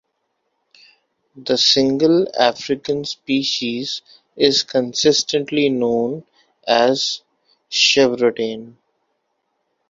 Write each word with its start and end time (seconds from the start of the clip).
The 1.35 1.59
single 1.59 2.25
African 2.35 3.05
species 3.05 4.01
is 4.35 4.63
consistently 4.63 5.69
known 5.69 6.23
as 6.67 7.21
"chevrotain". 7.69 8.77